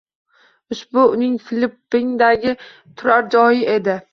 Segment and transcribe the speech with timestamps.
[0.75, 2.57] Ushbu uning Filippindagi
[2.95, 4.01] turar joyi edi.